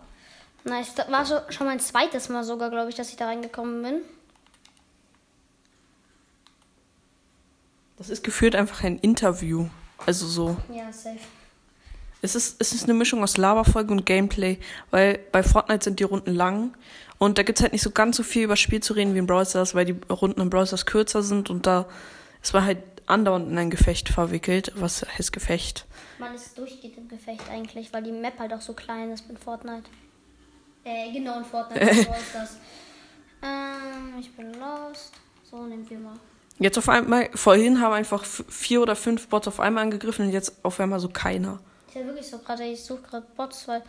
[0.66, 3.84] Na, es war so, schon mein zweites Mal sogar, glaube ich, dass ich da reingekommen
[3.84, 4.02] bin.
[7.98, 9.70] Das ist gefühlt einfach ein Interview.
[10.06, 10.58] Also so.
[10.74, 11.20] Ja, safe.
[12.22, 14.58] Es ist, es ist eine Mischung aus Laberfolge und Gameplay,
[14.92, 16.76] weil bei Fortnite sind die Runden lang
[17.18, 19.20] und da gibt's halt nicht so ganz so viel über das Spiel zu reden wie
[19.20, 21.86] in Brawl Stars, weil die Runden in Brawl Stars kürzer sind und da
[22.42, 24.74] ist man halt andauernd in ein Gefecht verwickelt.
[24.76, 25.86] Was heißt Gefecht?
[26.20, 29.38] Man ist durchgeht im Gefecht eigentlich, weil die Map halt auch so klein ist in
[29.38, 29.90] Fortnite.
[30.84, 31.86] Äh, genau, in Fortnite.
[31.86, 32.58] so ist das.
[33.42, 35.14] Ähm, ich bin lost.
[35.50, 36.20] So, nehmen wir mal.
[36.60, 40.54] Jetzt auf einmal, vorhin haben einfach vier oder fünf Bots auf einmal angegriffen und jetzt
[40.64, 41.60] auf einmal so keiner.
[41.88, 43.82] Ist ja wirklich so gerade, ich suche gerade Bots, weil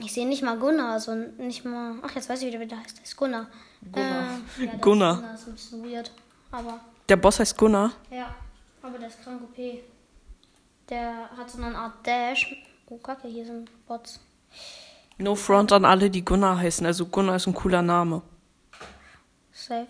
[0.00, 1.94] ich sehe nicht mal Gunnar, also nicht mal.
[2.02, 2.96] Ach, jetzt weiß ich wieder, wie der heißt.
[2.96, 3.46] Der ist Gunnar.
[3.92, 4.38] Gunnar.
[4.58, 5.12] Äh, ja, der Gunnar.
[5.12, 6.10] Ist Gunnar ist ein bisschen weird.
[6.50, 7.92] Aber, Der Boss heißt Gunnar.
[8.10, 8.34] ja,
[8.82, 9.56] aber der ist krank OP.
[10.88, 12.56] Der hat so eine Art Dash.
[12.88, 14.18] Oh, kacke, hier sind Bots.
[15.18, 16.86] No front an alle, die Gunnar heißen.
[16.86, 18.22] Also Gunnar ist ein cooler Name.
[19.52, 19.86] Safe.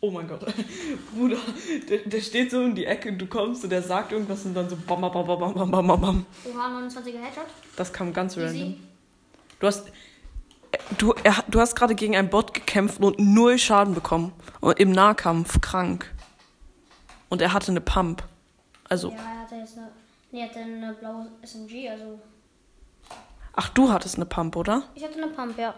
[0.00, 0.40] Oh mein Gott.
[1.14, 1.38] Bruder,
[1.88, 4.54] der, der steht so in die Ecke und du kommst und der sagt irgendwas und
[4.54, 6.26] dann so bam, bam, bam, bam, bam, bam, bam, bam.
[6.44, 7.46] Oha, 29er Headshot.
[7.76, 8.46] Das kam ganz Easy.
[8.46, 8.76] random.
[9.58, 9.88] Du hast,
[10.98, 14.32] du, er, du hast gerade gegen einen Bot gekämpft und null Schaden bekommen.
[14.60, 16.14] Und im Nahkampf krank.
[17.28, 18.22] Und er hatte eine Pump.
[18.88, 19.88] Also, Ja, er hatte jetzt eine.
[20.30, 22.20] Nee, er hatte eine blaue SMG, also.
[23.54, 24.84] ach, du hattest eine Pump, oder?
[24.94, 25.74] Ich hatte eine Pump, ja.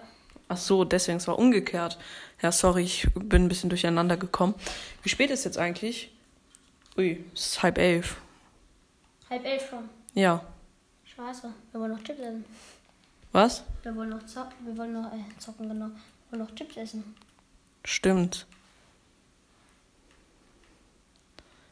[0.52, 1.96] Ach so, deswegen, es war umgekehrt.
[2.42, 4.56] Ja, sorry, ich bin ein bisschen durcheinander gekommen.
[5.04, 6.10] Wie spät ist jetzt eigentlich?
[6.98, 8.16] Ui, es ist halb elf.
[9.30, 9.88] Halb elf schon.
[10.12, 10.44] Ja.
[11.04, 11.54] Scheiße.
[11.70, 12.44] Wir wollen noch Chips essen.
[13.30, 13.62] Was?
[13.84, 15.86] Wir wollen noch zocken, wir wollen noch äh, zocken, genau.
[15.86, 17.14] Wir wollen noch Chips essen.
[17.84, 18.44] Stimmt.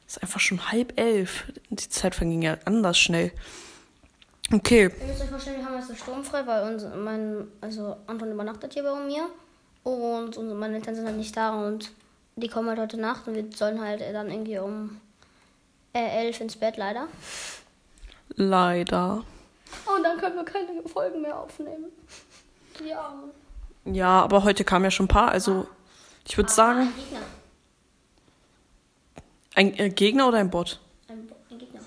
[0.07, 1.53] Es ist einfach schon halb elf.
[1.71, 3.33] Die Zeit verging ja anders schnell.
[4.53, 4.91] Okay.
[5.01, 8.83] Ihr müsst euch vorstellen, wir haben jetzt sturmfrei, weil uns, mein, also Anton übernachtet hier
[8.83, 9.29] bei mir.
[9.85, 11.91] Und unsere, meine Eltern sind halt nicht da und
[12.37, 15.01] die kommen halt heute Nacht und wir sollen halt dann irgendwie um
[15.93, 17.09] äh, elf ins Bett leider.
[18.37, 19.25] Leider.
[19.97, 21.87] Und dann können wir keine Folgen mehr aufnehmen.
[22.97, 23.31] Armen.
[23.85, 25.31] Ja, aber heute kam ja schon ein paar.
[25.31, 25.67] Also,
[26.27, 27.21] ich würde sagen, Ein Gegner.
[29.55, 30.81] ein äh, Gegner oder ein Bot?
[31.09, 31.81] Ein, ein Gegner.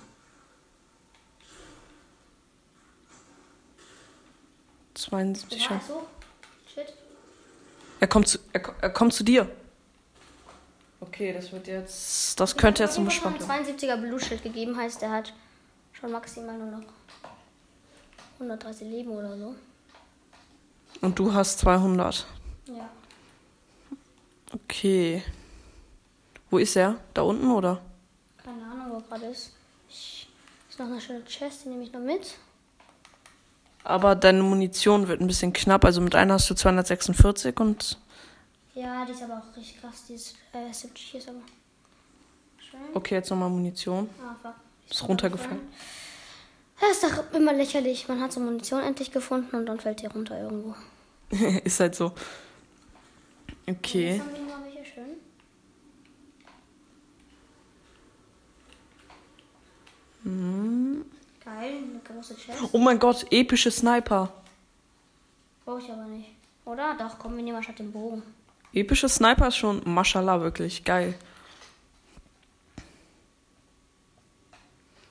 [4.90, 5.77] Wo 72 war schon.
[5.77, 6.07] er so?
[6.73, 6.93] Shit.
[7.99, 9.49] Er kommt zu, er, er kommt zu dir.
[10.99, 12.39] Okay, das wird jetzt.
[12.39, 15.33] Das könnte jetzt ein Ich habe Bespannt ein 72er Blutschild gegeben, heißt er hat
[15.93, 16.83] schon maximal nur noch
[18.35, 19.55] 130 Leben oder so.
[21.01, 22.25] Und du hast 200.
[22.67, 22.89] Ja.
[24.53, 25.23] Okay.
[26.49, 26.97] Wo ist er?
[27.13, 27.81] Da unten oder?
[28.43, 29.53] Keine Ahnung, wo er gerade ist.
[29.89, 30.27] Ich,
[30.69, 32.35] ist noch eine schöne Chest, die nehme ich noch mit.
[33.83, 35.85] Aber deine Munition wird ein bisschen knapp.
[35.85, 37.97] Also mit einer hast du 246 und.
[38.75, 40.03] Ja, die ist aber auch richtig krass.
[40.07, 41.39] Die ist, äh, SMG ist aber
[42.57, 42.79] schön.
[42.93, 44.09] Okay, jetzt nochmal Munition.
[44.21, 44.55] Ah, fuck.
[44.89, 45.59] Ist runtergefallen.
[46.79, 48.07] Das ist doch immer lächerlich.
[48.07, 50.75] Man hat so Munition endlich gefunden und dann fällt die runter irgendwo.
[51.63, 52.13] ist halt so.
[53.67, 54.19] Okay.
[54.19, 54.61] haben wir noch
[61.53, 62.59] Geil, eine große Chest.
[62.71, 64.31] Oh mein Gott, epische Sniper.
[65.65, 66.29] Brauche ich aber nicht.
[66.63, 66.95] Oder?
[66.97, 68.23] Doch, komm, wir nehmen mal statt den Bogen.
[68.71, 71.13] Epische Sniper ist schon, mashallah, wirklich geil.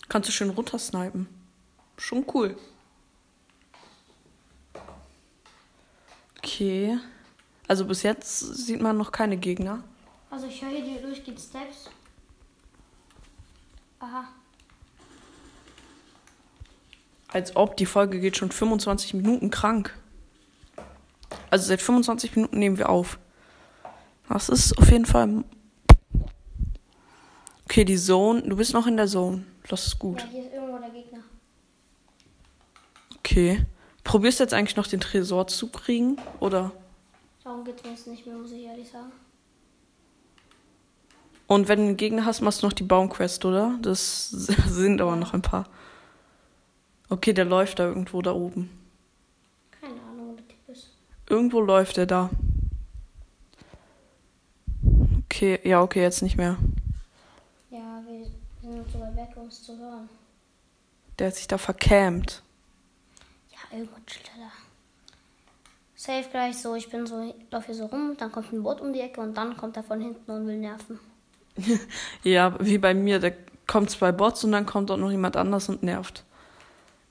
[0.09, 1.29] Kannst du schön runtersnipen.
[1.99, 2.57] Schon cool.
[6.39, 6.99] Okay.
[7.69, 9.85] Also bis jetzt sieht man noch keine Gegner.
[10.31, 11.91] Also ich höre hier die durchgehend Steps.
[13.99, 14.25] Aha.
[17.33, 19.97] Als ob die Folge geht schon 25 Minuten krank.
[21.51, 23.19] Also seit 25 Minuten nehmen wir auf.
[24.29, 25.45] Das ist auf jeden Fall.
[27.65, 28.43] Okay, die Zone.
[28.43, 29.45] Du bist noch in der Zone.
[29.69, 30.21] Das ist gut.
[30.21, 31.21] Ja, hier ist irgendwo der Gegner.
[33.19, 33.65] Okay.
[34.03, 36.17] Probierst du jetzt eigentlich noch den Tresor zu kriegen?
[36.41, 36.73] Oder?
[37.45, 39.13] Darum geht es nicht mehr, muss ich ehrlich sagen.
[41.47, 43.79] Und wenn du einen Gegner hast, machst du noch die Baumquest, oder?
[43.83, 44.31] Das
[44.69, 45.67] sind aber noch ein paar.
[47.11, 48.71] Okay, der läuft da irgendwo da oben.
[49.81, 50.93] Keine Ahnung, wo der Typ ist.
[51.29, 52.31] Irgendwo läuft er da.
[55.25, 56.57] Okay, ja, okay, jetzt nicht mehr.
[57.71, 58.27] Ja, wir
[58.63, 60.09] sind uns so weit weg, um es zu hören.
[61.19, 62.43] Der hat sich da verkämmt.
[63.51, 64.51] Ja, irgendwo chillt er da.
[65.97, 68.93] Safe gleich so, ich bin so, laufe hier so rum, dann kommt ein Boot um
[68.93, 71.01] die Ecke und dann kommt er von hinten und will nerven.
[72.23, 73.31] Ja, wie bei mir, da
[73.67, 76.25] kommt zwei Bots und dann kommt auch noch jemand anders und nervt.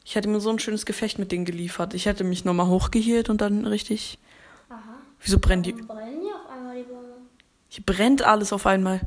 [0.09, 1.93] Ich hätte mir so ein schönes Gefecht mit denen geliefert.
[1.93, 4.17] Ich hätte mich nochmal hochgehielt und dann richtig.
[4.67, 4.79] Aha.
[5.21, 5.73] Wieso brennt die?
[5.73, 7.15] Warum brennen hier auf einmal die Bäume?
[7.67, 9.01] Hier brennt alles auf einmal.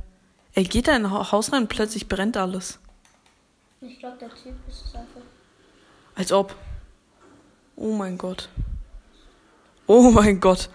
[0.54, 2.78] Ey, geht da in ein Ha- Haus rein und plötzlich brennt alles.
[3.80, 5.22] Ich glaube, der Typ ist es einfach.
[6.14, 6.54] Als ob.
[7.74, 8.48] Oh mein Gott.
[9.88, 10.70] Oh mein Gott.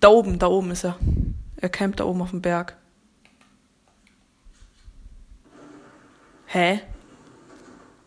[0.00, 0.98] Da oben, da oben ist er.
[1.56, 2.76] Er campt da oben auf dem Berg.
[6.44, 6.82] Hä?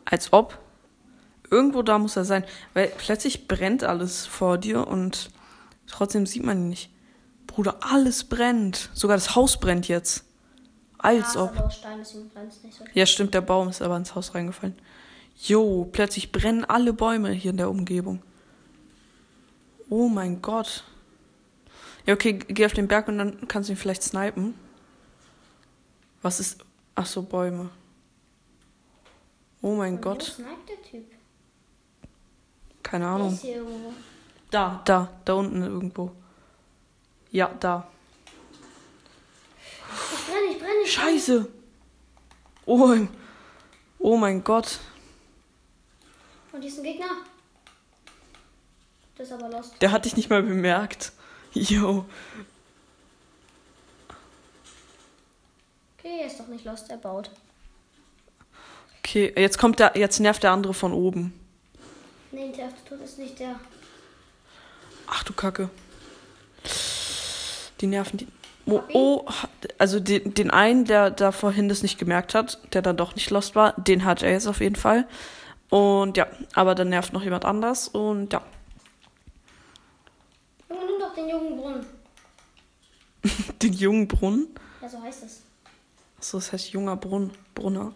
[0.10, 0.58] Als ob?
[1.50, 2.46] Irgendwo da muss er sein.
[2.74, 5.32] Weil plötzlich brennt alles vor dir und
[5.86, 6.90] trotzdem sieht man ihn nicht.
[7.46, 8.90] Bruder, alles brennt.
[8.94, 10.24] Sogar das Haus brennt jetzt.
[10.98, 11.74] Als Ja, ob.
[11.74, 12.26] Stein, so.
[12.94, 14.76] Ja, stimmt, der Baum ist aber ins Haus reingefallen.
[15.36, 18.22] Jo, plötzlich brennen alle Bäume hier in der Umgebung.
[19.90, 20.86] Oh mein Gott.
[22.06, 24.54] Ja, okay, geh auf den Berg und dann kannst du ihn vielleicht snipen.
[26.22, 26.64] Was ist.
[26.96, 27.70] Ach so, Bäume.
[29.62, 30.20] Oh mein Und Gott.
[30.38, 31.06] Wo sniped der Typ?
[32.84, 33.34] Keine Ahnung.
[33.34, 33.94] ist hier irgendwo.
[34.52, 36.12] Da, da, da unten irgendwo.
[37.32, 37.88] Ja, da.
[40.14, 40.94] Ich brenne, ich brenne, ich.
[40.94, 41.48] Scheiße.
[42.66, 43.10] Oh, mein-
[44.00, 44.80] oh mein Gott.
[46.54, 47.10] Und hier ist ein Gegner.
[49.18, 49.82] Das ist aber lost.
[49.82, 51.12] Der hat dich nicht mal bemerkt.
[51.54, 52.06] Jo.
[55.98, 57.32] Okay, er ist doch nicht lost, er baut.
[59.08, 61.32] Okay, jetzt kommt der, jetzt nervt der andere von oben.
[62.34, 63.58] Nee, der Tod ist nicht der.
[65.08, 65.70] Ach du Kacke.
[67.80, 68.28] Die nerven die.
[68.66, 69.26] Oh, oh
[69.78, 73.30] also den, den einen, der da vorhin das nicht gemerkt hat, der dann doch nicht
[73.30, 75.08] lost war, den hat er jetzt auf jeden Fall.
[75.70, 78.42] Und ja, aber dann nervt noch jemand anders und ja.
[80.70, 81.86] Junge, nimm doch den jungen Brunnen.
[83.62, 84.48] Den jungen Brunnen.
[84.82, 85.44] Ja, so heißt es.
[86.18, 87.94] Achso, das heißt junger Brunn, Brunner.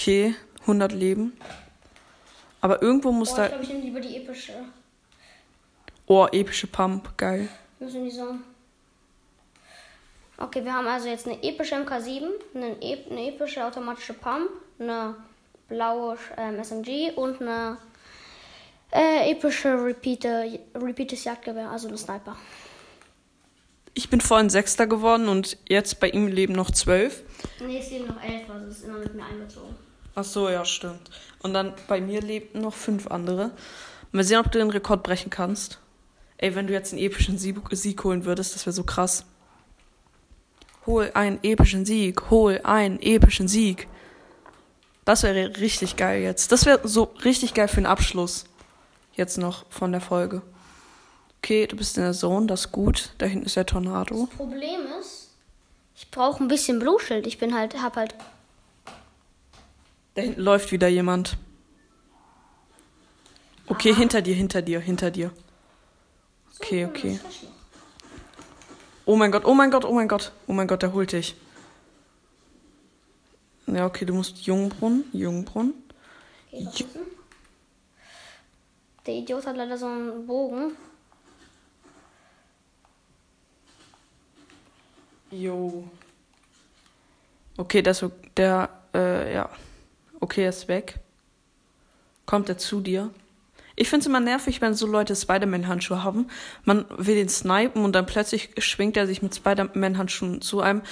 [0.00, 1.36] Okay, 100 Leben.
[2.62, 3.48] Aber irgendwo muss Oh, ich da.
[3.48, 4.54] glaube, ich nehme lieber die epische.
[6.06, 7.50] Oh, epische Pump, geil.
[7.78, 8.34] Wir müssen die so.
[10.38, 12.22] Okay, wir haben also jetzt eine epische MK7,
[12.54, 15.16] eine, ep eine epische automatische Pump, eine
[15.68, 17.76] blaue ähm, SMG und eine
[18.92, 20.44] äh, epische Repeater,
[20.76, 22.36] Repeates Jagdgewehr, also eine Sniper.
[23.92, 27.22] Ich bin vorhin Sechster geworden und jetzt bei ihm leben noch zwölf.
[27.60, 29.76] Nee, es leben noch elf, also es ist immer mit mir einbezogen.
[30.14, 31.10] Ach so, ja, stimmt.
[31.42, 33.52] Und dann bei mir leben noch fünf andere.
[34.12, 35.78] Mal sehen, ob du den Rekord brechen kannst.
[36.38, 39.24] Ey, wenn du jetzt einen epischen Sieg, holen würdest, das wäre so krass.
[40.86, 43.88] Hol einen epischen Sieg, hol einen epischen Sieg.
[45.04, 46.50] Das wäre richtig geil jetzt.
[46.50, 48.44] Das wäre so richtig geil für den Abschluss.
[49.14, 50.42] Jetzt noch von der Folge.
[51.38, 53.10] Okay, du bist in der Zone, das ist gut.
[53.18, 54.26] Da hinten ist der Tornado.
[54.26, 55.30] Das Problem ist,
[55.96, 57.26] ich brauche ein bisschen Blueschild.
[57.26, 58.14] Ich bin halt, hab halt.
[60.14, 61.36] Da hinten läuft wieder jemand.
[63.66, 65.30] Okay, hinter dir, hinter dir, hinter dir.
[66.56, 67.20] Okay, okay.
[69.06, 70.32] Oh mein Gott, oh mein Gott, oh mein Gott.
[70.46, 71.36] Oh mein Gott, der holt dich.
[73.66, 75.74] Ja, okay, du musst Jungbrunnen, Jungbrunnen.
[76.50, 77.06] Wissen.
[79.06, 80.76] Der Idiot hat leider so einen Bogen.
[85.30, 85.84] Jo.
[87.56, 88.04] Okay, das,
[88.36, 89.48] der, äh, ja.
[90.20, 91.00] Okay, er ist weg.
[92.26, 93.10] Kommt er zu dir?
[93.76, 96.28] Ich finde es immer nervig, wenn so Leute Spider-Man-Handschuhe haben.
[96.64, 100.82] Man will den snipen und dann plötzlich schwingt er sich mit Spider-Man-Handschuhen zu einem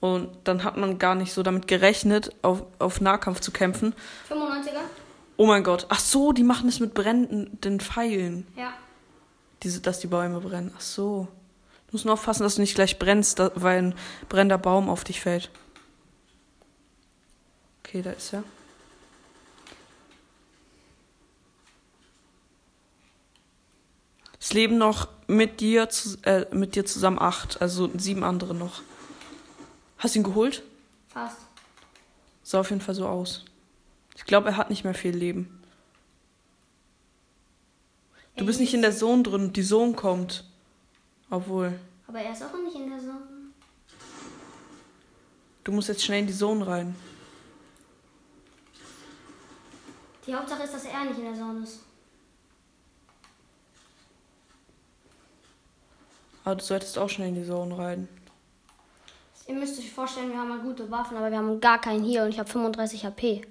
[0.00, 3.94] und dann hat man gar nicht so damit gerechnet, auf, auf Nahkampf zu kämpfen.
[4.30, 4.78] 95er.
[5.36, 5.86] Oh mein Gott.
[5.88, 8.46] Ach so, die machen es mit brennenden Pfeilen.
[8.56, 8.72] Ja.
[9.62, 10.72] Diese, dass die Bäume brennen.
[10.76, 11.28] Ach so.
[11.86, 13.94] Du musst nur aufpassen, dass du nicht gleich brennst, weil ein
[14.28, 15.50] brennender Baum auf dich fällt.
[17.82, 18.44] Okay, da ist er.
[24.40, 28.82] Es leben noch mit dir, zu, äh, mit dir zusammen acht, also sieben andere noch.
[29.98, 30.62] Hast du ihn geholt?
[31.08, 31.38] Fast.
[32.42, 33.44] Sah auf jeden Fall so aus.
[34.14, 35.62] Ich glaube, er hat nicht mehr viel Leben.
[38.36, 40.44] Du bist nicht in der Zone drin, die Zone kommt.
[41.30, 43.26] Obwohl, Aber er ist auch noch nicht in der Sonne.
[45.64, 46.94] du musst jetzt schnell in die Zone rein.
[50.26, 51.80] Die Hauptsache ist, dass er nicht in der Sonne ist.
[56.46, 58.06] Aber du solltest auch schnell in die Zone rein.
[59.48, 62.22] Ihr müsst euch vorstellen, wir haben mal gute Waffen, aber wir haben gar keinen hier
[62.22, 63.42] und ich habe 35 HP.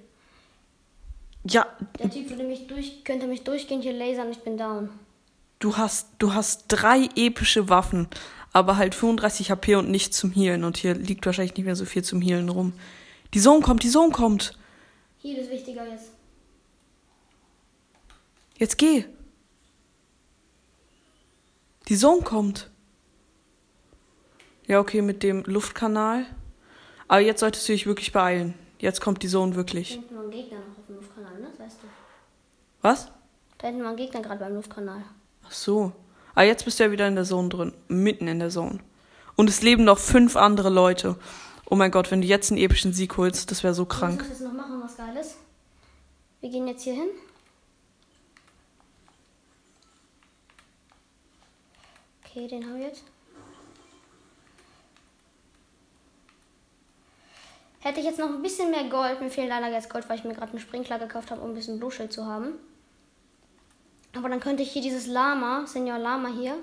[1.44, 1.66] Ja,
[1.98, 4.88] Der Typ würde mich durch, könnte mich durchgehend hier lasern ich bin down.
[5.58, 8.08] du hast, du hast drei epische Waffen,
[8.54, 10.64] aber halt 35 HP und nichts zum Healen.
[10.64, 12.72] Und hier liegt wahrscheinlich nicht mehr so viel zum Healen rum.
[13.34, 14.56] Die Zone kommt, die Zone kommt.
[15.18, 16.12] Hier ist wichtiger jetzt.
[18.56, 19.04] Jetzt geh.
[21.88, 22.70] Die Zone kommt.
[24.66, 26.26] Ja, okay, mit dem Luftkanal.
[27.08, 28.54] Aber jetzt solltest du dich wirklich beeilen.
[28.78, 29.92] Jetzt kommt die Zone Da wirklich.
[29.92, 31.48] hinten war ein Gegner noch auf dem Luftkanal, ne?
[31.50, 31.86] Das weißt du.
[32.82, 33.08] Was?
[33.58, 35.02] Da hinten war ein Gegner gerade beim Luftkanal.
[35.46, 35.92] Ach so.
[36.34, 37.72] Ah, jetzt bist du ja wieder in der Zone drin.
[37.88, 38.80] Mitten in der Zone.
[39.36, 41.16] Und es leben noch fünf andere Leute.
[41.70, 44.20] Oh mein Gott, wenn du jetzt einen epischen Sieg holst, das wäre so krank.
[44.20, 45.36] muss jetzt noch machen, was Geiles.
[46.40, 47.08] Wir gehen jetzt hier hin.
[52.24, 53.02] Okay, den haben wir jetzt.
[57.80, 60.24] Hätte ich jetzt noch ein bisschen mehr Gold, mir fehlt leider jetzt Gold, weil ich
[60.24, 62.54] mir gerade einen Sprinkler gekauft habe, um ein bisschen Blueschild zu haben.
[64.14, 66.56] Aber dann könnte ich hier dieses Lama, Senior Lama hier,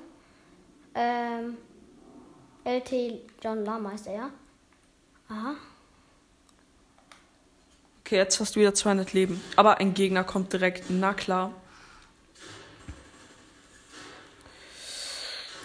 [0.95, 1.57] ähm,
[2.65, 4.29] LT John Lama ist er ja.
[5.29, 5.55] Aha.
[8.01, 9.41] Okay, jetzt hast du wieder 200 Leben.
[9.55, 10.89] Aber ein Gegner kommt direkt.
[10.89, 11.53] Na klar.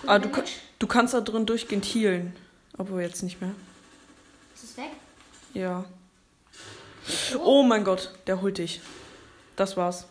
[0.00, 0.30] Gut Ah, du,
[0.78, 2.36] du kannst da drin durchgehend healen.
[2.76, 3.54] Obwohl jetzt nicht mehr.
[4.54, 4.92] Ist es weg?
[5.58, 5.84] Ja.
[7.42, 8.80] Oh mein Gott, der holt dich.
[9.56, 10.06] Das war's.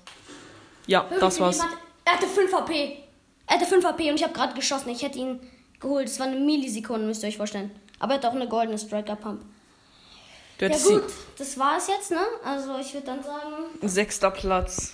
[0.88, 1.58] Ja, das war's.
[1.58, 3.04] Jemand- Er hatte 5 HP.
[3.46, 4.90] Er hatte 5 HP und ich habe gerade geschossen.
[4.90, 5.40] Ich hätte ihn
[5.80, 6.08] geholt.
[6.08, 7.72] Es war eine Millisekunde, müsst ihr euch vorstellen.
[8.00, 9.42] Aber er hat auch eine goldene Striker Pump.
[10.60, 11.04] Der Ja gut,
[11.38, 12.20] das war es jetzt, ne?
[12.44, 14.92] Also ich würde dann sagen, Sechster Platz.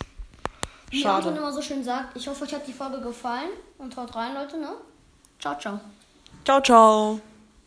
[0.90, 3.50] wie Anton immer so schön sagt, ich hoffe, euch hat die Folge gefallen.
[3.78, 4.70] Und haut rein, Leute, ne?
[5.40, 5.80] Ciao, ciao.
[6.46, 7.20] Ciao, ciao.